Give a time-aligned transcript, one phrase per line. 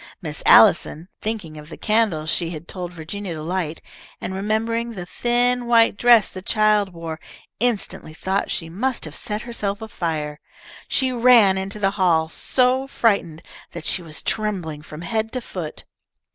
[0.19, 3.83] Miss Allison, thinking of the candle she had told Virginia to light,
[4.19, 7.19] and remembering the thin, white dress the child wore,
[7.59, 10.39] instantly thought she must have set herself afire.
[10.87, 13.43] She ran into the hall, so frightened
[13.73, 15.85] that she was trembling from head to foot.